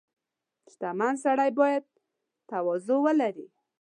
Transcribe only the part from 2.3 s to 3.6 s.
تواضع ولري.